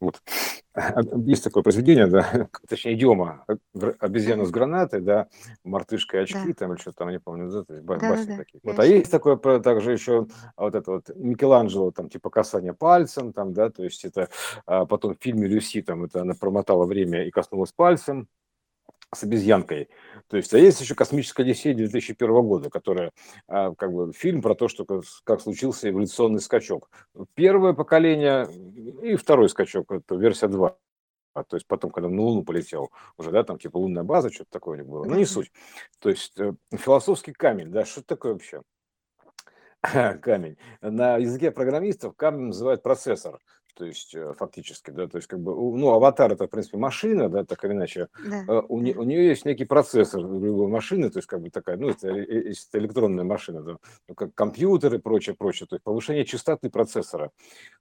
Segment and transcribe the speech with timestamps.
[0.00, 0.20] Вот.
[1.24, 3.46] Есть такое произведение, да, точнее, идиома
[3.98, 5.28] обезьяна с гранатой, да,
[5.64, 6.54] мартышка и очки, Да.
[6.54, 8.60] там, или что-то там, не помню, да, то есть ба- басни Да-да-да, такие.
[8.62, 8.78] Вот.
[8.78, 13.54] А есть такое также еще а, вот это вот Микеланджело, там, типа касание пальцем, там,
[13.54, 14.28] да, то есть это
[14.66, 18.28] а, потом в фильме Люси, там, это она промотала время и коснулась пальцем,
[19.14, 19.88] с обезьянкой.
[20.28, 23.12] То есть, а есть еще «Космическая Одиссея» 2001 года, которая
[23.46, 24.84] а, как бы фильм про то, что
[25.24, 26.90] как, случился эволюционный скачок.
[27.34, 28.48] Первое поколение
[29.02, 30.76] и второй скачок, это версия 2.
[31.34, 34.32] А, то есть потом, когда он на Луну полетел, уже, да, там типа лунная база,
[34.32, 35.04] что-то такое у них было.
[35.04, 35.52] Но не суть.
[36.00, 38.62] То есть э, философский камень, да, что это такое вообще?
[40.22, 40.56] камень.
[40.80, 43.38] На языке программистов камень называют процессор.
[43.74, 47.28] То есть, э, фактически, да, то есть, как бы, ну, аватар это, в принципе, машина,
[47.28, 51.10] да, так или иначе, Да, Э, у, не- у нее есть некий процессор любой машины,
[51.10, 53.76] то есть, как бы такая, ну, это, э- э- это электронная машина, да,
[54.08, 57.32] ну, как компьютер и прочее, прочее, то есть, повышение частоты процессора.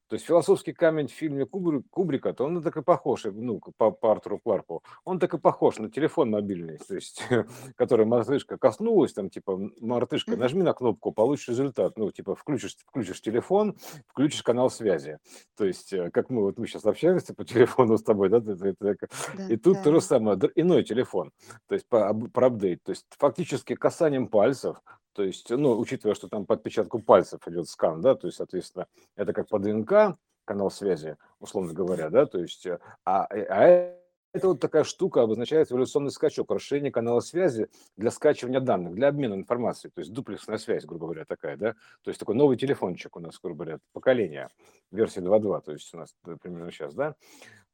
[0.09, 3.91] То есть философский камень в фильме Кубри- Кубрика, то он так и похож, ну, по,
[3.91, 7.23] по Артуру Кларку, он так и похож на телефон мобильный, то есть,
[7.77, 13.21] который мартышка коснулась, там, типа, мартышка, нажми на кнопку, получишь результат, ну, типа, включишь, включишь
[13.21, 15.17] телефон, включишь канал связи.
[15.55, 18.55] То есть, э, как мы, вот мы сейчас общаемся по телефону с тобой, да, ты-
[18.55, 18.97] ты- ты-
[19.37, 21.31] Да, и тут то же самое, иной телефон,
[21.67, 24.81] то есть, по, про апдейт, то есть, фактически касанием пальцев,
[25.13, 28.87] то есть, ну, учитывая, что там по отпечатку пальцев идет скан, да, то есть, соответственно,
[29.15, 33.95] это как по ДНК, канал связи, условно говоря, да, то есть, э, а, э, а
[34.35, 39.33] это вот такая штука обозначает эволюционный скачок, расширение канала связи для скачивания данных, для обмена
[39.33, 43.21] информацией, то есть дуплексная связь, грубо говоря, такая, да, то есть такой новый телефончик у
[43.21, 44.49] нас, грубо говоря, поколение,
[44.91, 47.15] версия 2.2, то есть у нас примерно сейчас, да,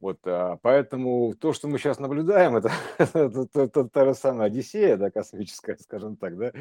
[0.02, 4.48] вот, а, поэтому то, что мы сейчас наблюдаем, это, это, это- это та же самая
[4.48, 6.52] Одиссея, да, космическая, скажем так, да,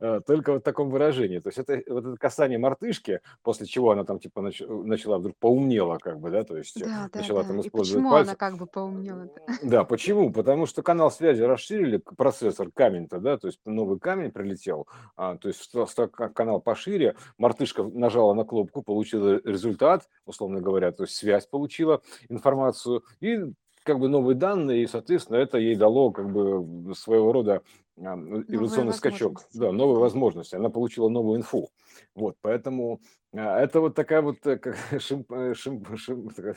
[0.00, 1.40] а, только вот в таком выражении.
[1.40, 5.36] То есть это вот это касание мартышки, после чего она там типа нач- начала вдруг
[5.38, 7.48] поумнела, как бы, да, то есть э, Да, да, начала да.
[7.48, 8.36] там И использовать почему она пальцы.
[8.36, 9.42] как бы поумнела-то?
[9.62, 10.32] Да, почему?
[10.32, 15.48] Потому что канал связи расширили, процессор камень-то, да, то есть новый камень прилетел, а, то
[15.48, 21.02] есть стал, стал ка- канал пошире, мартышка нажала на кнопку, получила результат, условно говоря, то
[21.04, 22.83] есть связь получила, информацию,
[23.20, 23.52] и
[23.84, 27.62] как бы новые данные, и, соответственно, это ей дало как бы своего рода
[27.98, 31.68] а, эволюционный скачок, да, новые возможности, она получила новую инфу.
[32.14, 33.00] Вот, поэтому
[33.34, 36.56] а, это вот такая вот, э, как шим, э, шим- шим- такая,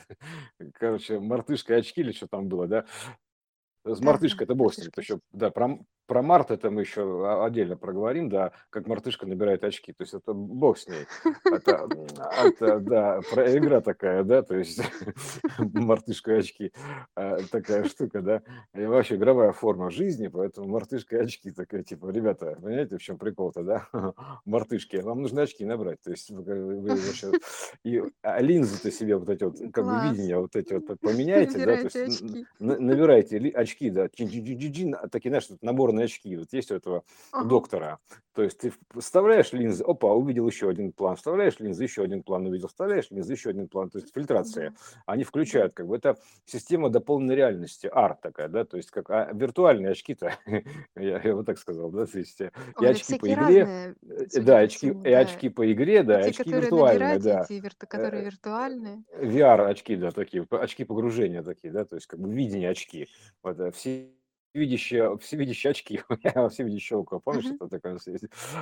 [0.72, 2.86] короче, мартышка и очки или что там было, да,
[3.84, 4.54] с мартышкой это
[4.88, 9.26] Это еще, да, про, про Март это мы еще о- отдельно проговорим, да, как мартышка
[9.26, 9.92] набирает очки.
[9.92, 11.06] То есть это бог с ней.
[11.44, 11.86] Это,
[12.42, 14.80] это да, про игра такая, да, то есть
[15.58, 16.72] мартышка и очки.
[17.16, 18.42] э, Такая штука, да.
[18.74, 23.18] И вообще игровая форма жизни, поэтому мартышка и очки такая, типа, ребята, понимаете, в чем
[23.18, 23.86] прикол-то, да?
[24.46, 26.00] Мартышки, вам нужно очки набрать.
[26.02, 27.32] То есть вы, вы- вообще...
[27.84, 30.10] И а линзы-то себе вот эти вот, как бы Класс.
[30.10, 32.46] видение вот эти вот поменяйте, да, то есть Набирайте очки.
[32.58, 34.08] набирайте да,
[34.94, 35.62] а такие, знаешь, вот
[35.98, 37.48] наборные очки, вот есть у этого Ага.
[37.48, 37.98] доктора.
[38.34, 42.46] То есть ты вставляешь линзы, опа, увидел еще один план, вставляешь линзы, еще один план
[42.46, 44.74] увидел, вставляешь линзы, еще один план, то есть фильтрация.
[45.06, 49.30] Они включают, как бы, это система дополненной реальности, арт такая, да, то есть как а,
[49.32, 50.34] виртуальные очки-то,
[50.96, 54.58] я, я вот так сказал, да, то есть э, и очки по игре, э, да,
[54.58, 57.44] очки, и очки по игре, да, очки которые виртуальные, да.
[57.44, 59.02] те, верт- Э, которые виртуальные.
[59.20, 63.08] VR-очки, да, такие, очки погружения такие, да, то есть как бы видение очки.
[63.42, 63.72] Вот, э,
[64.58, 66.00] всевидящие, всевидящие очки,
[66.50, 67.58] всевидящее око, помнишь, Мгм.
[67.58, 67.98] это такое,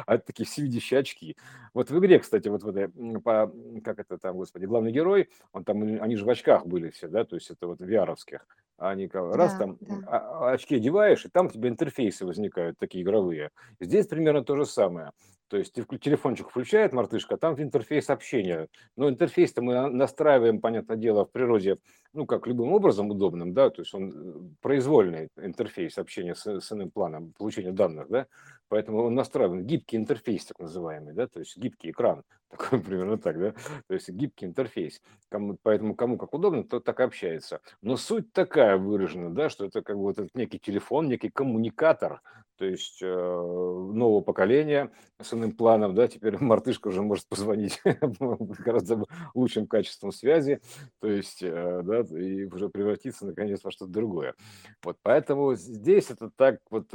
[0.07, 1.37] а это такие всевидящие очки.
[1.75, 2.89] Вот в игре, кстати, вот в этой,
[3.21, 3.53] по,
[3.85, 7.25] как это там, господи, главный герой, он там, они же в очках были все, да,
[7.25, 8.47] то есть это вот VR-овских.
[8.79, 10.01] Они как раз Да, там да.
[10.07, 13.51] а- а- очки одеваешь, и там у тебя интерфейсы возникают такие игровые.
[13.81, 15.13] Здесь примерно то же самое.
[15.49, 18.69] То есть телефончик включает мартышка, а там интерфейс общения.
[18.97, 21.79] Но интерфейс-то мы на- настраиваем, понятное дело, в природе,
[22.13, 26.73] ну, как любым образом удобным, да, то есть он э, произвольный интерфейс общения с, с
[26.73, 28.27] иным планом получения данных, да,
[28.69, 33.39] поэтому он настраиваем гибкий интерфейс, так называемый, да, то есть гибкий экран, такой примерно так,
[33.39, 33.53] да,
[33.87, 35.01] то есть гибкий интерфейс.
[35.29, 37.61] Кому, поэтому кому как удобно, тот так и общается.
[37.83, 42.21] Но суть такая выражена, да, что это как бы вот этот некий телефон, некий коммуникатор,
[42.57, 44.91] то есть э, нового поколения
[45.21, 47.81] с иным планом, да, теперь мартышка уже может позвонить
[48.65, 49.05] гораздо
[49.35, 50.61] лучшим качеством связи,
[51.01, 54.35] то есть, э, да, и уже превратиться наконец во что-то другое.
[54.83, 56.89] Вот поэтому здесь это так вот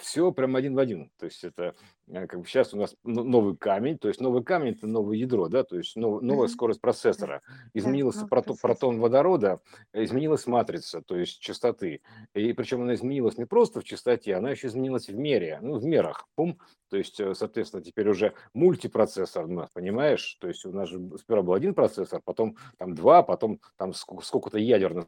[0.00, 1.10] все прям прям один в один.
[1.18, 1.74] То есть это
[2.08, 5.48] э, как бы сейчас у нас новый камень, то есть новый камень это новое ядро,
[5.48, 7.42] да, то есть нов, новая скорость Да, процессора.
[7.46, 8.60] да, Изменился новый прото- процессор.
[8.70, 9.60] протон водорода,
[9.92, 12.00] изменилась матрица, то есть частоты.
[12.34, 15.84] И причем она изменилась не просто в частоте, она еще изменилась в мере, ну, в
[15.84, 16.26] мерах.
[16.34, 16.58] Пум,
[16.88, 20.36] то есть, э, соответственно, теперь уже мультипроцессор у нас, понимаешь?
[20.40, 24.22] То есть у нас же сперва был один процессор, потом там два, потом там ск-
[24.22, 25.06] сколько-то ядер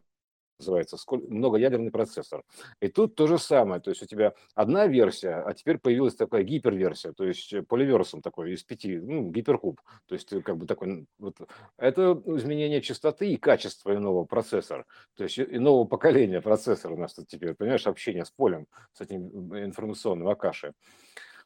[0.61, 2.45] называется, сколь- многоядерный процессор.
[2.81, 6.43] И тут то же самое, то есть у тебя одна версия, а теперь появилась такая
[6.43, 9.81] гиперверсия, то есть э, поливерсом такой из пяти, ну, гиперкуб.
[10.07, 11.37] То есть э, как бы такой, вот,
[11.77, 14.87] это изменение частоты и качества иного процессора,
[15.17, 19.01] то есть и- иного поколения процессора у нас тут теперь, понимаешь, общение с полем, с
[19.01, 20.73] этим э, информационным Акаши.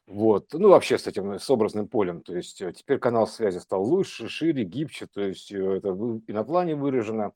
[0.07, 3.83] Вот, ну вообще с этим, с образным полем, то есть э, теперь канал связи стал
[3.83, 5.97] лучше, шире, гибче, то есть э, это
[6.27, 7.31] и на плане выражено,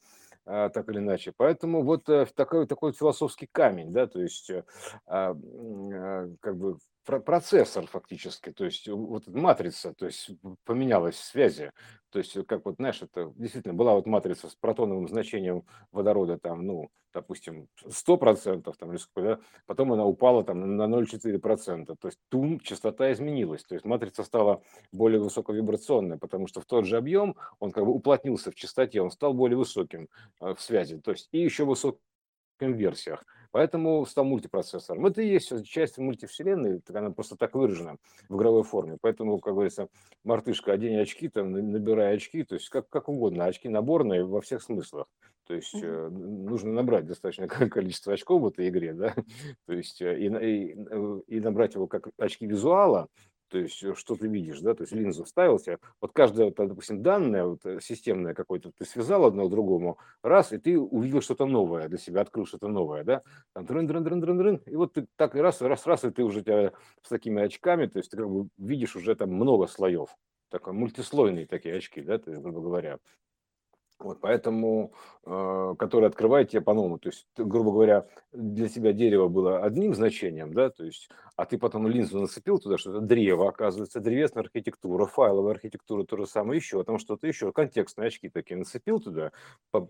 [0.50, 1.32] так или иначе.
[1.38, 4.64] Поэтому вот э, такой, такой философский камень, да, то есть э,
[5.06, 6.78] а, а, как бы
[7.10, 10.30] процессор фактически, то есть вот матрица, то есть
[10.66, 11.72] поменялась в связи,
[12.12, 16.38] то есть э, как вот, знаешь, это действительно была вот матрица с протоновым значением водорода
[16.38, 21.96] там, ну, допустим, 100%, там, потом она упала там на 0,4%.
[22.00, 23.64] То есть тум, частота изменилась.
[23.64, 27.92] То есть матрица стала более высоковибрационной, потому что в тот же объем он как бы
[27.92, 30.08] уплотнился в частоте, он стал более высоким
[30.42, 31.00] э, в связи.
[31.00, 32.00] То есть и еще высоким
[32.60, 33.26] версиях.
[33.52, 35.06] Поэтому стал мультипроцессором.
[35.06, 37.98] Это и есть часть мультивселенной, так она просто так выражена
[38.28, 38.98] в игровой форме.
[39.02, 39.88] Поэтому, как говорится,
[40.24, 44.62] мартышка, одень очки, там, набирай очки, то есть как, как угодно, очки наборные во всех
[44.62, 45.08] смыслах.
[45.48, 49.16] То есть э, нужно набрать достаточное количество очков в этой игре, да,
[49.66, 53.08] то есть э, и, и, э, и набрать его как очки визуала,
[53.50, 57.02] то есть э, что ты видишь, да, то есть линзу вставил себе, вот вот, допустим,
[57.02, 61.88] данное вот, э, системное какое-то, ты связал одно другому, раз, и ты увидел что-то новое
[61.88, 63.22] для себя, открыл что-то новое, да,
[63.54, 66.12] там дрын дрын дрын дрын дрын и вот ты так и раз, раз, раз, и
[66.12, 69.68] ты уже тебя с такими очками, то есть ты как бы видишь уже там много
[69.68, 70.10] слоев,
[70.50, 73.00] такой мультислойные такие очки, да, то есть, грубо говоря.
[74.00, 74.94] Вот, поэтому,
[75.26, 77.00] э, который открывает тебе по-новому.
[77.00, 81.58] То есть, грубо говоря, для тебя дерево было одним значением, да, то есть, а ты
[81.58, 86.60] потом линзу нацепил туда, что это древо, оказывается, древесная архитектура, файловая архитектура, то же самое,
[86.60, 89.34] еще, там что-то еще, контекстные очки такие нацепил туда,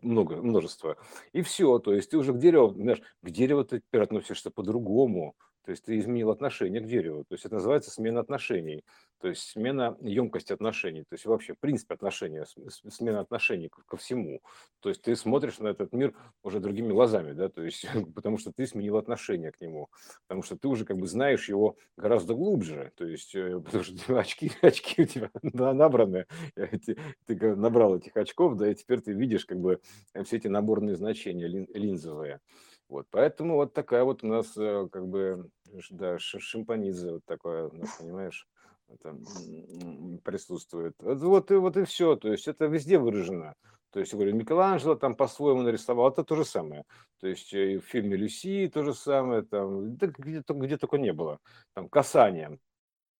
[0.01, 0.97] много, множество,
[1.31, 5.35] и все, то есть, ты уже к дереву, знаешь, к дереву ты теперь относишься по-другому,
[5.69, 8.83] то есть, ты изменил отношение к дереву, то есть, это называется смена отношений,
[9.21, 12.47] то есть, смена емкости отношений, то есть, вообще, в принципе, отношения,
[12.89, 14.41] смена отношений ко всему,
[14.79, 17.85] то есть, ты смотришь на этот мир уже другими глазами, да, то есть,
[18.15, 19.89] потому что ты сменил отношение к нему,
[20.27, 23.93] потому что ты уже как бы знаешь его гораздо глубже, то есть, э, потому что
[24.19, 26.25] очки, очки у тебя на- набраны,
[26.55, 29.81] э, ты, ты набрал этих очков, да, и теперь ты видишь как бы
[30.15, 32.39] э, все эти наборные значения лин- линзовые.
[32.89, 35.49] Вот, поэтому вот такая вот у нас э, как бы,
[35.91, 38.47] да, шимпаниза вот такое, у нас, понимаешь,
[38.87, 40.95] это, м, присутствует.
[40.99, 43.53] Вот, и вот и все, то есть это везде выражено.
[43.91, 46.83] То есть, я говорю, Микеланджело там по-своему нарисовал, это то же самое.
[47.19, 50.97] То есть э, и в фильме «Люси» то же самое, там, да где, где только
[50.97, 51.39] не было.
[51.75, 52.59] Там касание,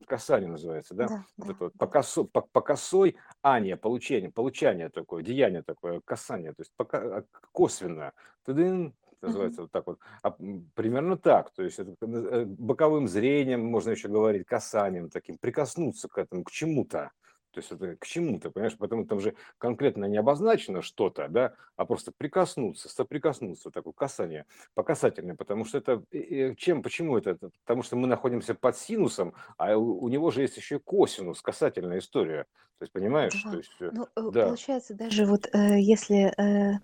[0.08, 1.08] касание называется, да?
[1.08, 5.64] Да, Вот да, это вот по, косо- по, по косой ание, получение, получание такое, деяние
[5.64, 8.14] такое, касание, то есть пока, косвенно.
[8.46, 8.94] Тыдын,
[9.26, 9.28] Мгм.
[9.28, 10.00] называется вот так вот.
[10.24, 10.32] А,
[10.76, 16.18] примерно так, то есть это э, боковым зрением, можно еще говорить, касанием таким, прикоснуться к
[16.18, 17.12] этому, к чему-то.
[17.60, 21.86] То есть это к чему-то, понимаешь, потому там же конкретно не обозначено что-то, да, а
[21.86, 24.46] просто прикоснуться, соприкоснуться, такое касание,
[24.76, 27.38] по касательной, потому что это, э, э, чем, почему это?
[27.66, 31.42] Потому что мы находимся под синусом, а у, у него же есть еще и косинус,
[31.42, 32.46] касательная история.
[32.78, 33.58] То есть, понимаешь, то Да.
[33.58, 36.80] есть, э, Ну, да, получается, даже вот э, если э,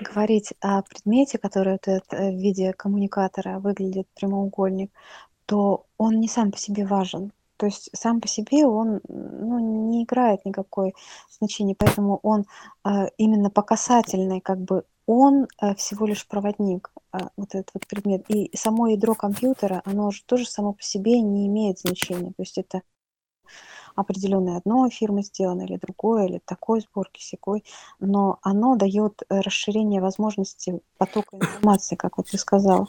[0.00, 4.92] говорить о предмете, который вот этот, в виде коммуникатора выглядит прямоугольник,
[5.46, 7.32] то он не сам по себе важен.
[7.60, 9.58] То есть сам по себе он ну,
[9.90, 10.94] не играет никакой
[11.28, 12.46] значения, поэтому он
[12.86, 17.86] э, именно по касательной, как бы он э, всего лишь проводник, э, вот этот вот
[17.86, 18.24] предмет.
[18.30, 22.30] И само ядро компьютера, оно же тоже само по себе не имеет значения.
[22.30, 22.80] То есть это
[23.94, 27.62] определенной одной фирмы сделано или другой, или такой сборки, секой,
[27.98, 32.88] но оно дает э, расширение возможности потока информации, как вот ты сказал.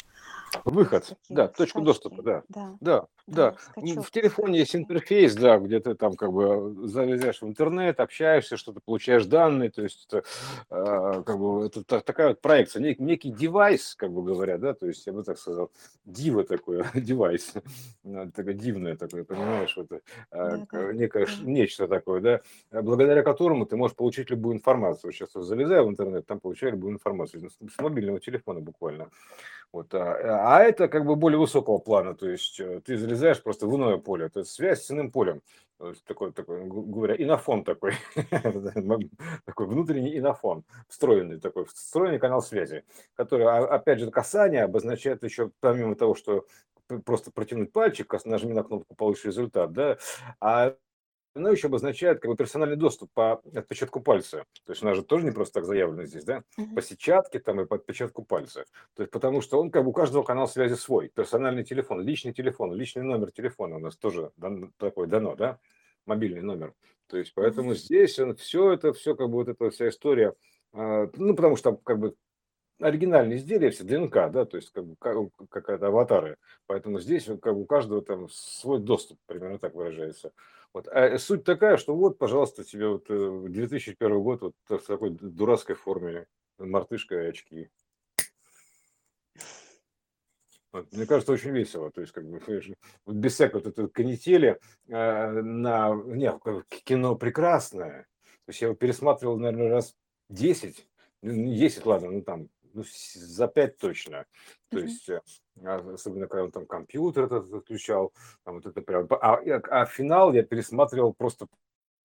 [0.65, 1.85] Выход, Такие да, точку скачки.
[1.85, 2.43] доступа, да.
[2.49, 3.55] Да, Да, да.
[3.75, 8.79] В телефоне есть интерфейс, да, где ты там как бы залезаешь в интернет, общаешься, что-то
[8.83, 10.23] получаешь данные, то есть это
[10.69, 14.73] а, как бы это та- такая вот проекция, нек- некий девайс, как бы говоря, да,
[14.73, 15.71] то есть я бы так сказал,
[16.05, 17.53] диво такое, девайс,
[18.35, 19.87] такое дивное такое, понимаешь, вот,
[20.31, 21.31] а, Да, к- да, некое да.
[21.43, 22.41] нечто такое, да,
[22.71, 25.13] а благодаря которому ты можешь получить любую информацию.
[25.13, 29.09] Сейчас залезаю в интернет, там получаю любую информацию с с мобильного телефона буквально.
[29.71, 33.67] Вот, а, А, это как бы более высокого плана, то есть э, ты залезаешь просто
[33.67, 35.41] в иное поле, то есть связь с иным полем.
[36.05, 37.93] Такой, такой, говоря, инофон такой,
[39.45, 42.83] такой внутренний инофон, встроенный такой, встроенный канал связи,
[43.15, 46.45] который, а, опять же, касание обозначает еще, помимо того, что
[47.05, 49.97] просто протянуть пальчик, нажми на кнопку, получишь результат, да,
[50.39, 50.75] а
[51.33, 54.45] оно еще обозначает как бы персональный доступ по отпечатку пальца.
[54.65, 56.43] То есть у нас же тоже не просто так заявлено здесь, да?
[56.57, 56.75] Мгм.
[56.75, 58.65] По сетчатке там и по отпечатку пальца.
[58.95, 61.09] То есть потому что он как бы у каждого канал связи свой.
[61.09, 65.59] Персональный телефон, личный телефон, личный номер телефона у нас тоже дан- такой дано, да?
[66.05, 66.73] Мобильный номер.
[67.07, 70.33] То есть поэтому здесь он, все это, все как бы вот эта вся история,
[70.73, 72.15] а, ну потому что как бы
[72.79, 76.37] оригинальные изделия все ДНК, да, то есть как бы ка- какая-то аватары.
[76.67, 80.31] Поэтому здесь как бы у каждого там свой доступ, примерно так выражается.
[80.73, 80.87] Вот.
[80.87, 85.75] А суть такая, что вот, пожалуйста, тебе вот э, 2001 год вот в такой дурацкой
[85.75, 87.69] форме, мартышка и очки.
[90.71, 91.91] Вот, мне кажется, очень весело.
[91.91, 92.41] То есть, как бы,
[93.05, 95.93] вот без всякой вот этой канители э, на...
[95.93, 96.31] Не,
[96.85, 98.07] кино прекрасное.
[98.45, 99.95] То есть я его пересматривал, наверное, раз
[100.29, 100.87] 10.
[101.23, 104.25] Ну, не 10, ладно, ну там, ну, за 5 точно.
[104.69, 105.21] То есть, э,
[105.63, 108.13] а, особенно когда он там компьютер этот отключал,
[108.43, 109.07] там вот это прям...
[109.09, 111.47] А, а финал я пересматривал просто,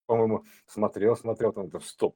[0.05, 2.15] по-моему, смотрел, смотрел, там, там, стоп,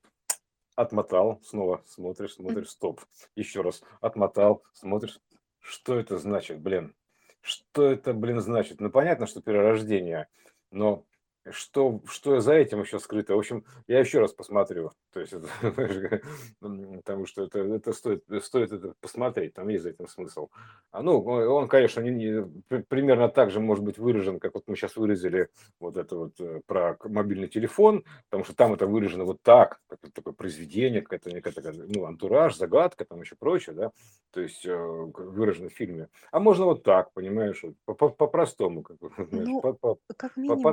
[0.76, 3.02] отмотал, снова смотришь, смотришь, стоп,
[3.36, 5.20] еще раз отмотал, смотришь,
[5.60, 6.96] что это значит, блин,
[7.42, 8.80] что это, блин, значит?
[8.80, 10.28] Ну, понятно, что перерождение,
[10.72, 11.06] но
[11.50, 13.36] что, что за этим еще скрыто?
[13.36, 15.48] В общем, я еще раз посмотрю, то есть, это,
[16.60, 20.50] потому что это, это стоит, стоит это посмотреть, там есть за этим смысл.
[20.92, 24.64] А, ну, он, конечно, не, не- при- примерно так же может быть выражен, как вот
[24.68, 29.24] мы сейчас выразили вот это вот э, про мобильный телефон, потому что там это выражено
[29.24, 33.92] вот так, как такое произведение, какая-то некая такая, ну, антураж, загадка, там еще прочее, да,
[34.32, 36.10] то есть э, выражено в фильме.
[36.32, 38.98] А можно вот так, понимаешь, вот по- по- по-простому, как
[39.32, 40.64] Ну, по- по- как по- минимум,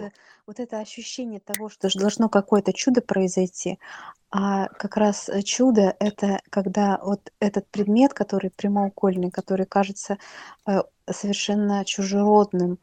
[0.00, 0.11] вот,
[0.46, 3.78] вот это ощущение того, что должно какое-то чудо произойти,
[4.30, 10.18] а как раз э, чудо– это когда вот этот предмет, который прямоугольный, который кажется
[10.66, 12.78] э, совершенно чужеродным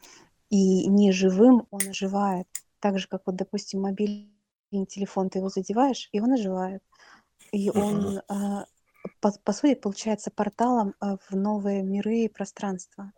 [0.50, 2.48] и неживым, он оживает.
[2.79, 4.29] Так же, как вот, допустим, мобильный
[4.88, 6.83] телефон, ты его задеваешь, и он оживает.
[7.51, 8.65] И он, э,
[9.19, 13.12] по, по сути, получается порталом э, в новые миры и пространства.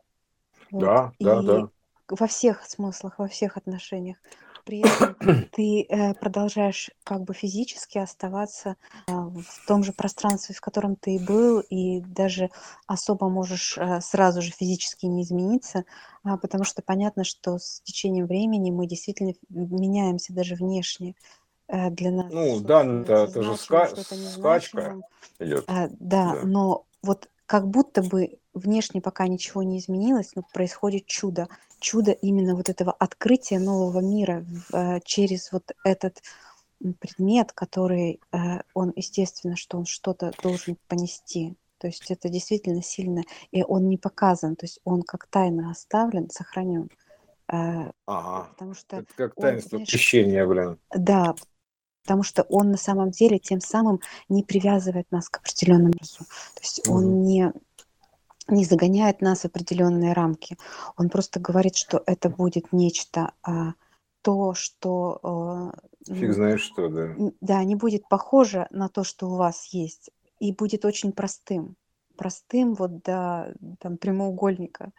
[0.71, 0.85] Вот.
[0.85, 1.69] Да, да, И да.
[2.11, 4.17] Во всех смыслах, во всех отношениях.
[4.65, 5.15] При этом
[5.51, 8.75] ты э, продолжаешь как бы физически оставаться
[9.07, 12.49] э, в том же пространстве, в котором ты и был, и даже
[12.85, 15.85] особо можешь э, сразу же физически не измениться,
[16.23, 21.15] а, потому что понятно, что с течением времени мы действительно меняемся даже внешне.
[21.67, 25.01] Э, Для нас Ну, да, это, становится это же ска- скачка
[25.39, 25.63] идет.
[25.67, 26.41] А, да, Да.
[26.43, 31.49] но вот как будто бы внешне пока ничего не изменилось, но происходит чудо.
[31.81, 36.23] Чудо именно вот этого открытия нового мира э, через вот этот
[37.01, 41.57] предмет, который э, он, естественно, что он что-то должен понести.
[41.77, 46.29] То есть это действительно сильно, и он не показан, то есть он как тайна оставлен,
[46.29, 46.89] сохранен.
[47.51, 48.47] Э, Ага.
[48.51, 50.79] Потому что Это как он, таинство знаешь, крещения, блин.
[50.95, 51.35] да,
[52.03, 55.93] потому что он на самом деле тем самым не привязывает нас к определенному.
[55.93, 56.95] То есть Мгм.
[56.95, 57.53] он не,
[58.47, 60.57] не загоняет нас в определенные рамки.
[60.97, 63.73] Он просто говорит, что это будет нечто а,
[64.21, 65.71] то, что
[66.07, 67.15] э, Фиг знаешь что, да.
[67.41, 71.75] да, не будет похоже на то, что у вас есть, и будет очень простым.
[72.17, 74.91] Простым вот до там, прямоугольника.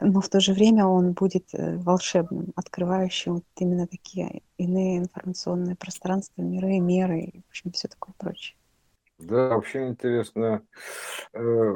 [0.00, 5.76] Но в то же время он будет э, волшебным, открывающим вот именно такие иные информационные
[5.76, 8.56] пространства, миры, меры и, в общем, все такое прочее.
[9.18, 10.66] Да, вообще интересно.
[11.32, 11.74] Э,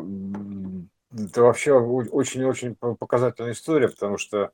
[1.13, 4.53] Это вообще очень-очень по- показательная история, потому что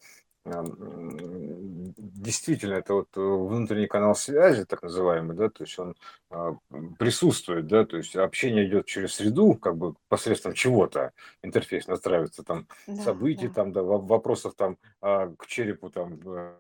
[1.97, 5.95] действительно это вот э, внутренний канал связи, так называемый, да, то есть он
[6.31, 6.57] а,
[6.99, 12.67] присутствует, да, то есть общение идет через среду, как бы посредством чего-то, интерфейс настраивается там
[12.87, 13.55] Да, событий, да.
[13.55, 16.55] там, да, во- вопросов там а, к черепу там э,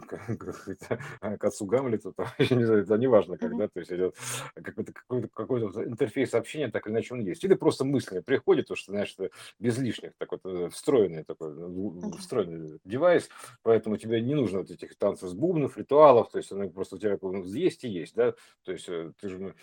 [0.00, 0.36] к,
[1.38, 4.16] к- отцу Гамлету, там, не знаю, это неважно, когда, то есть идет
[4.54, 7.44] какой-то какой-то какой-то вот интерфейс общения, так или иначе он есть.
[7.44, 9.16] Или просто мысли приходит, то что, знаешь,
[9.58, 12.18] без лишних, так вот э, встроенный такой, э, Да.
[12.18, 13.28] встроенный девайс,
[13.62, 16.98] поэтому тебе не нужно вот этих танцев с бубнов, ритуалов, то есть оно просто у
[16.98, 18.34] тебя есть и есть, да,
[18.64, 19.54] то есть э, ты же,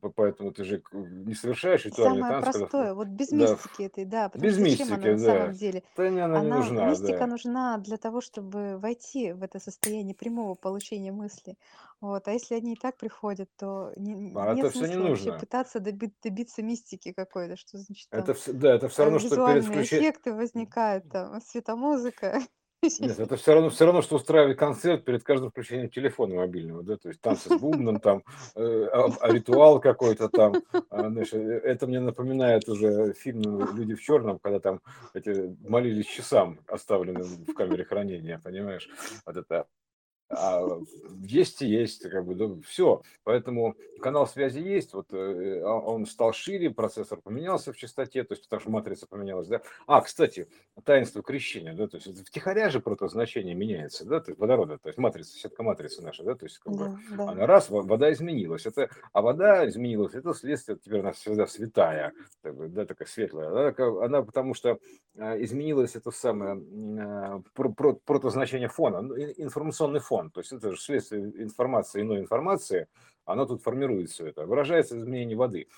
[0.00, 3.82] по- поэтому ты же не совершаешь ритуальный Самое когда в- простое, вот без да, мистики
[3.82, 5.82] этой, да, потому без что зачем она мистики, на самом да, деле?
[5.96, 7.26] да, не, она не Она, нужна, мистика да.
[7.26, 11.58] нужна для того, чтобы войти в в это состояние прямого получения мысли.
[12.00, 12.28] Вот.
[12.28, 15.32] А если они и так приходят, то не А нет это все не смысла вообще
[15.32, 15.32] нужно.
[15.32, 19.18] пытаться доби добиться мистики какой-то, что значит Это там, вс да, это всё э, равно,
[19.18, 22.40] что перед визуальные включе эффекты возникают, там светомузыка.
[23.00, 26.96] Нет, это всё равно всё равно, что устраивать концерт перед каждым включением телефона мобильного, да,
[26.96, 28.22] то есть танцы с бубном там,
[28.54, 30.60] э, а а ритуал какой-то там,
[30.90, 34.80] а, знаешь, э, это мне напоминает уже фильм "Люди в черном", когда там
[35.14, 38.88] эти молились часам, оставленным в камере хранения, понимаешь?
[39.26, 39.66] Вот это
[40.32, 40.80] а,
[41.22, 43.02] есть и есть, как бы, да, всё.
[43.24, 48.32] Поэтому канал связи есть, вот, э, а он стал шире, процессор поменялся в частоте, то
[48.34, 49.62] есть потому что матрица поменялась, да.
[49.86, 50.48] А, кстати,
[50.84, 54.98] таинство крещения, да, то есть втихаря же протозначение меняется, да, то есть водорода, то есть
[54.98, 57.24] матрица, сетка матрицы наша, да, то есть как бы Да, да.
[57.24, 62.12] она раз, во вода изменилась, это, а вода изменилась, это следствие, теперь она всегда святая,
[62.42, 63.48] да, такая светлая.
[63.50, 64.78] Она такая, она потому что,
[65.18, 66.56] а, изменилось это самое,
[67.54, 67.72] про
[68.04, 68.98] протозначение фона,
[69.36, 72.88] информационный фон, то есть это же следствие информации, иной информации,
[73.24, 75.68] оно тут формирует всё это, выражается в изменении воды.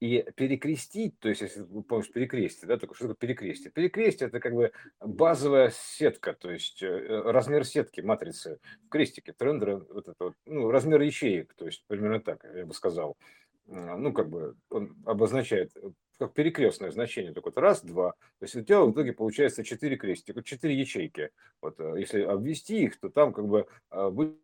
[0.00, 3.70] И перекрестить, то есть если вы помнишь перекрестие, да, такое, что такое перекрестие?
[3.72, 6.88] Перекрестие- это как бы базовая сетка, то есть, э,
[7.24, 12.44] размер сетки матрицы в крестике, вот это вот, ну, размер ячеек, то есть примерно так,
[12.54, 13.16] я бы сказал.
[13.66, 15.90] Ну, как бы он обозначает, э,
[16.20, 19.96] как перекрестное значение, так вот раз, два, то есть у тебя в итоге получается 4
[19.96, 21.30] крестика, 4 ячейки.
[21.62, 24.36] Вот, э, если обвести их, то там как бы, а, будет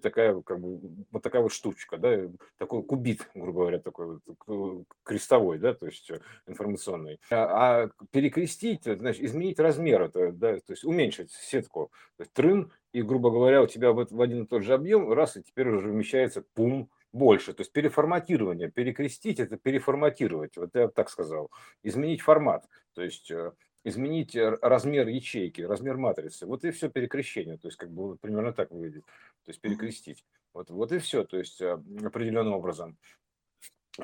[0.00, 2.22] такая, как бы, вот такая вот штучка, да,
[2.56, 7.20] такой кубит, грубо говоря, такой вот к крестовой, да, то есть, э, информационный.
[7.30, 11.90] А а перекрестить- значит изменить размер, это, да, то есть уменьшить сетку.
[12.16, 15.12] То есть трын, и, грубо говоря, у тебя вот в один и тот же объем,
[15.12, 17.52] раз, и теперь уже вмещается, пум, больше.
[17.54, 18.70] То есть переформатирование.
[18.70, 21.50] Перекрестить- это переформатировать, вот я так сказал.
[21.82, 23.52] Изменить формат, то есть, э,
[23.84, 26.46] изменить р размер ячейки, размер матрицы.
[26.46, 30.24] Вот и всё перекрещение, то есть как бы примерно так выглядит, то есть перекрестить.
[30.54, 32.96] Вот вот и всё, то есть, а, определенным образом.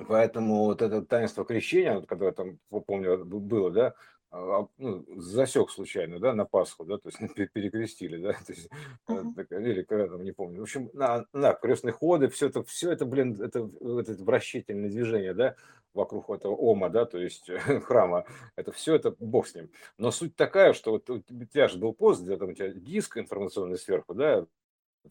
[0.09, 3.95] Поэтому вот это таинство крещения, вот когда там, по помню, было, да,
[4.31, 8.69] а, ну, засек случайно, да, на Пасху, да, то есть пе перекрестили, да, то есть,
[9.09, 9.37] э, Мгм.
[9.37, 10.61] так или когда там, не помню.
[10.61, 15.35] В общем, на на крестные ходы, всё это всё это, блин, это это вращательное движение,
[15.35, 15.57] да,
[15.95, 17.49] вокруг этого ома, да, то есть
[17.85, 18.25] храма.
[18.57, 19.71] Это всё, это бог с ним.
[19.99, 23.17] Но суть такая, что вот у тебя же был пост, где там у тебя диск
[23.19, 24.47] информационный сверху, да,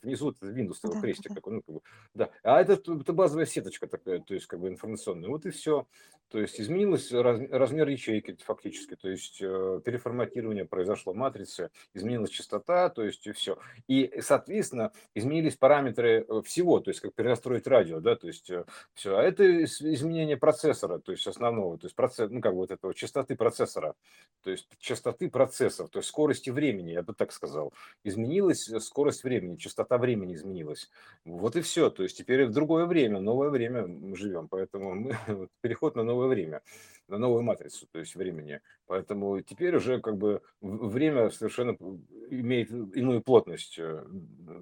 [0.02, 1.36] внизу это Windows Да, крестик да.
[1.36, 1.82] такой, ну, как бы,
[2.14, 2.32] да.
[2.44, 5.30] А это это базовая сеточка такая, то есть как бы информационная.
[5.30, 5.88] Вот и всё.
[6.30, 12.90] То есть изменилось раз размер ячейки фактически, то есть, э, переформатирование произошло матрицы, изменилась частота,
[12.90, 13.60] то есть и всё.
[13.88, 18.66] И, соответственно, изменились параметры, э, всего, то есть как перенастроить радио, да, то есть, э,
[18.96, 19.18] всё.
[19.18, 22.72] А это из изменение процессора, то есть основного, то есть проце ну, как бы вот
[22.72, 23.94] этого, частоты процессора,
[24.44, 27.72] то есть частоты процессов, то есть скорости времени, я бы так сказал.
[28.04, 30.90] Изменилась скорость времени, частота времени изменилась.
[31.26, 31.90] Вот и всё.
[31.90, 35.16] То есть теперь в другое время, новое время мы живем, поэтому мы
[35.62, 36.62] переход на новое время,
[37.08, 38.62] на новую матрицу, то есть времени.
[38.88, 41.78] Поэтому теперь уже как бы время совершенно
[42.30, 44.04] имеет иную плотность, э,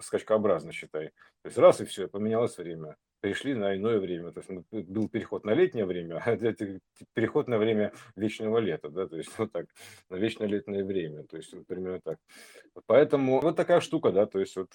[0.02, 1.08] скачкообразно, считай.
[1.44, 4.32] То есть раз и всё, поменялось время, перешли на иное время.
[4.32, 6.80] То есть м был переход на летнее время, а это
[7.14, 9.68] переход на время вечного лета, да, то есть вот так,
[10.10, 12.18] на вечное летнее время, то есть вот примерно так.
[12.88, 14.70] Поэтому вот такая штука, да, то есть вот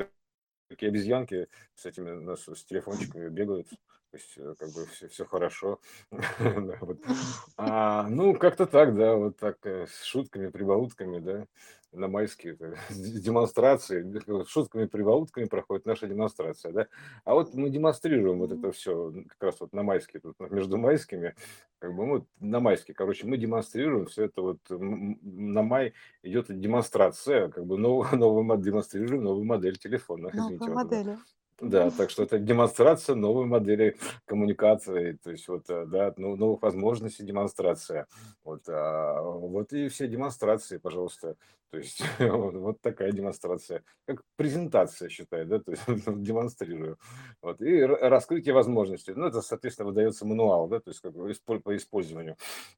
[0.68, 3.68] такие обезьянки с этими, ну, с телефончиками бегают,
[4.12, 5.80] то есть как бы всё всё хорошо.
[6.40, 6.98] Да, вот.
[7.56, 11.46] А, ну, как-то так, да, вот так, э, с шутками, прибаутками, да,
[11.92, 14.02] на майские это с демонстрации,
[14.44, 16.86] с шутками-прибаутками проходит наша демонстрация, да.
[17.24, 21.34] А вот мы демонстрируем вот это всё как раз вот на майские, тут между майскими,
[21.78, 27.48] как бы, вот на майские, короче, мы демонстрируем всё это вот, на май идет демонстрация,
[27.50, 30.70] как бы новую новую мо демонстрируем новую модель телефона, извините, это.
[30.70, 31.18] модели.
[31.60, 37.24] Да, так что это демонстрация новой модели коммуникации, то есть вот, да, ну новых возможностей
[37.24, 38.06] демонстрация.
[38.44, 41.34] Вот, а, вот и все демонстрации, пожалуйста.
[41.70, 46.96] То есть вот такая демонстрация, как презентация, считай, да, то есть демонстрирую.
[47.42, 49.12] Вот, и ра раскрытие возможностей.
[49.14, 52.36] Ну, это, соответственно, выдается мануал, да, то есть как бы по использованию,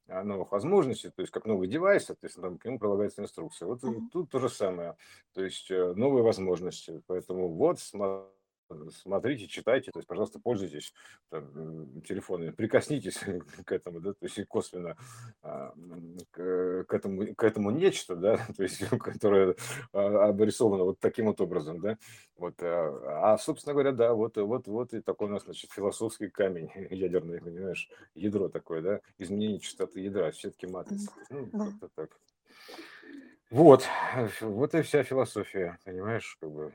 [0.08, 3.66] а, новых возможностей, то есть как новый девайс, соответственно, к нему прилагается инструкция.
[3.66, 4.10] Вот и Мгм.
[4.10, 4.96] тут то же самое,
[5.34, 7.02] то есть, э, новые возможности.
[7.06, 8.26] Поэтому вот сма
[8.90, 10.92] смотрите, читайте, то есть, пожалуйста, пользуйтесь
[11.30, 13.18] там, телефонами, прикоснитесь
[13.66, 14.96] к этому, да, то есть и косвенно,
[15.42, 15.72] а,
[16.30, 19.56] к к этому к этому нечто, да, то есть которое,
[19.92, 21.98] а, обрисовано вот таким вот образом, да.
[22.36, 26.28] Вот, а, а, собственно говоря, да, вот вот вот и такой у нас, значит, философский
[26.28, 31.10] камень ядерный, понимаешь, ядро такое, да, изменение частоты ядра, сетки матрицы.
[31.30, 32.18] М, Ну, как-то так.
[33.50, 33.84] Вот,
[34.40, 36.74] вот и вся философия, понимаешь, как бы.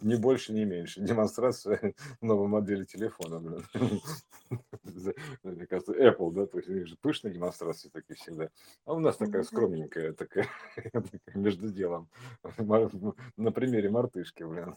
[0.00, 1.00] Ни больше, ни меньше.
[1.00, 3.64] Демонстрация новой модели телефона, блин.
[5.42, 8.48] Мне кажется, Apple, да, то есть у них же пышные демонстрации такие всегда.
[8.86, 10.48] А у нас такая скромненькая, такая
[11.34, 12.08] между делом.
[13.36, 14.74] На примере мартышки, блин.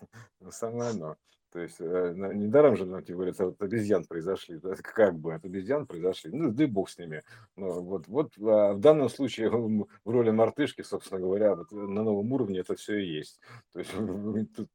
[0.49, 1.15] Самое оно.
[1.51, 5.45] То есть э, недаром же, ну, типа, говорят, от обезьян произошли, да, как бы от
[5.45, 7.23] обезьян произошли, ну, да и бог с ними.
[7.55, 12.31] Ну, вот, вот а, в данном случае в роли мартышки, собственно говоря, вот на новом
[12.33, 13.39] уровне это все и есть.
[13.71, 13.91] То есть
[14.55, 14.67] тут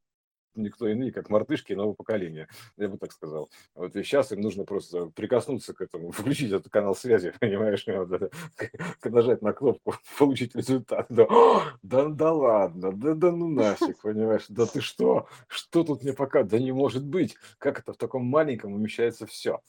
[0.55, 3.49] никто иные, как мартышки нового поколения, я бы так сказал.
[3.75, 8.29] Вот и сейчас им нужно просто прикоснуться к этому, включить этот канал связи, понимаешь, это,
[9.03, 11.07] нажать на кнопку, получить результат.
[11.09, 16.03] Да, «О, да, да ладно, да, да ну нафиг, понимаешь, да ты что, что тут
[16.03, 19.61] мне пока, да не может быть, как это в таком маленьком умещается все.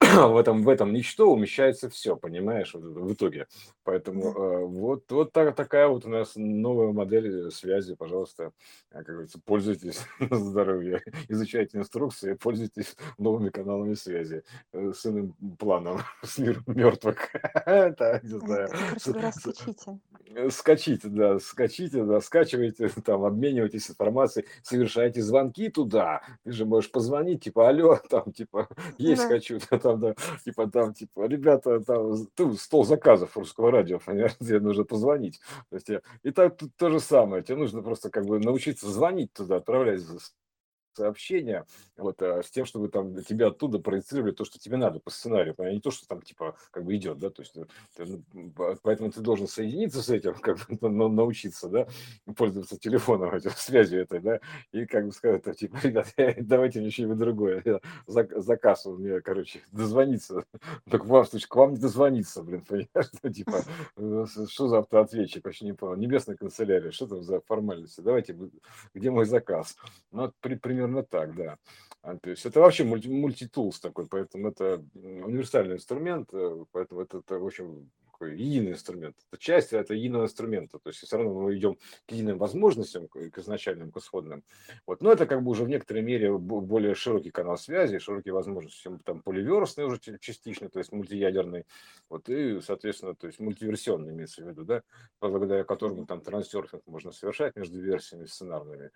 [0.00, 3.46] в этом, в этом ничто умещается все, понимаешь, в итоге.
[3.84, 8.52] Поэтому э, вот, вот так, такая вот у нас новая модель связи, пожалуйста,
[8.90, 15.34] э, как говорится, пользуйтесь на здоровье, изучайте инструкции, пользуйтесь новыми каналами связи э, с иным
[15.58, 17.16] планом, с миром мертвых.
[17.66, 19.98] Это, не А знаю, скачите.
[20.34, 26.22] Э, Скачите, да, скачите, да, скачивайте, там, обменивайтесь информацией, совершайте звонки туда.
[26.44, 29.28] Ты же можешь позвонить, типа, алло, там, типа, есть Да.
[29.28, 30.14] хочу, там, да,
[30.44, 35.40] типа, там, типа, ребята, там, ты, стол заказов русского радио, понимаешь, тебе нужно позвонить.
[35.70, 35.90] То есть,
[36.22, 39.93] и так тут то же самое, тебе нужно просто, как бы, научиться звонить туда, отправлять
[40.02, 40.34] coisas.
[40.96, 45.10] Сообщения, вот, а, с тем, чтобы там тебя оттуда проецировали то, что тебе надо по
[45.10, 48.52] сценарию, а не то, что там, типа, как бы идет, да, то есть, э, ну,
[48.82, 51.86] поэтому ты должен соединиться с этим, как бы на- на- научиться, да,
[52.36, 54.40] пользоваться телефоном, этим, связью этой, да,
[54.72, 57.62] и как бы сказать, там, типа, ребят, давайте мне что-нибудь другое,
[58.06, 60.44] заказ у меня, короче, дозвониться,
[60.90, 63.62] так вам, слушай, к вам не дозвониться, блин, понимаешь, ну, типа,
[63.96, 68.36] э, что за автоответчик, вообще не понял, небесная канцелярия, что там за формальности, давайте,
[68.94, 69.76] где мой заказ,
[70.12, 71.56] ну, вот при- примерно так, да.
[72.04, 77.18] А, то есть это вообще мульти, мультитулс такой, поэтому это универсальный инструмент, э, поэтому это,
[77.18, 79.16] это очень такой единый инструмент.
[79.32, 83.16] Это часть это единого инструмента, то есть все равно мы идем к единым возможностям, к,
[83.38, 84.44] изначальным, к исходным.
[84.86, 85.00] Вот.
[85.00, 88.90] Но это как бы уже в некоторой мере бо- более широкий канал связи, широкие возможности,
[89.02, 91.64] там поливерсный уже частично, то есть мультиядерный,
[92.10, 94.82] вот, и, соответственно, то есть мультиверсионный имеется в виду, да,
[95.22, 98.90] благодаря которому там трансерфинг можно совершать между версиями сценарными.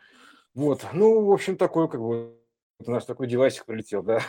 [0.53, 2.35] Вот, ну, в общем, такой, как бы,
[2.79, 4.21] вот у нас такой девайсик прилетел, да,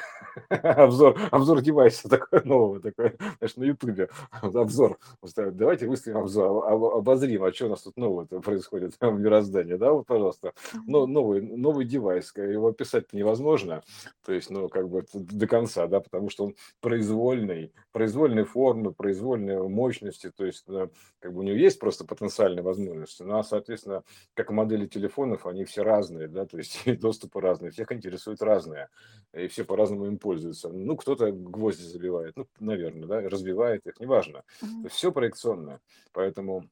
[0.49, 4.97] обзор, обзор девайса такой нового, такой, знаешь, на ютубе, обзор,
[5.35, 9.91] давайте выставим обзор, об- обозрим, а что у нас тут нового происходит в мироздании, да,
[9.91, 10.53] вот, пожалуйста,
[10.87, 13.83] но новый, новый девайс, его описать невозможно,
[14.25, 19.67] то есть, ну, как бы до конца, да, потому что он произвольный, произвольной формы, произвольной
[19.67, 20.87] мощности, то есть, э,
[21.19, 25.65] как бы у него есть просто потенциальные возможности, ну, а, соответственно, как модели телефонов, они
[25.65, 28.89] все разные, да, то есть доступы разные, всех интересует разное,
[29.33, 30.69] и все по-разному им пользуются.
[30.69, 34.43] Ну, кто-то гвозди забивает, ну, наверное, да, разбивает их, неважно.
[34.83, 35.79] Есть все проекционно,
[36.11, 36.69] поэтому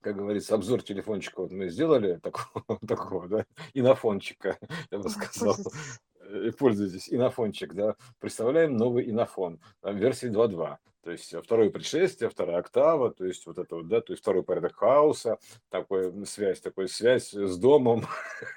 [0.00, 4.58] как говорится, обзор телефончика вот мы сделали такого, такого да, инофончика,
[4.90, 5.56] я бы сказал,
[6.32, 6.48] пользуйтесь.
[6.48, 12.58] Э, пользуйтесь, инофончик, да, представляем новый инофон версии 2.2, то есть э, второе предшествие, вторая
[12.58, 16.88] октава, то есть вот это вот, да, то есть второй порядок хаоса, такой связь, такой
[16.88, 18.06] связь с домом,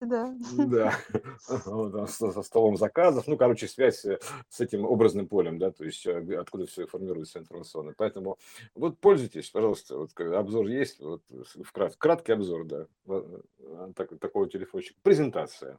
[0.00, 0.34] да.
[0.66, 0.94] да,
[2.06, 6.36] со, столом заказов, ну, короче, связь э, с этим образным полем, да, то есть э,
[6.36, 7.94] откуда все формируется информационно.
[7.96, 8.38] Поэтому
[8.74, 11.22] вот пользуйтесь, пожалуйста, вот обзор есть, вот
[11.62, 15.78] вкрат- краткий обзор, да, э, так- такого телефончика, презентация.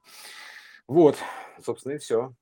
[0.87, 1.17] Вот,
[1.63, 2.33] собственно, и все.